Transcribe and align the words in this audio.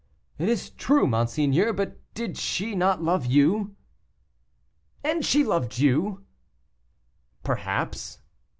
"It 0.39 0.49
is 0.49 0.71
true, 0.71 1.05
monseigneur; 1.05 1.73
but 1.73 1.95
she 2.35 2.69
did 2.71 2.77
not 2.79 3.03
love 3.03 3.27
you." 3.27 3.75
"And 5.03 5.23
she 5.23 5.43
loved 5.43 5.77
you?" 5.77 6.25
"Perhaps." 7.43 8.17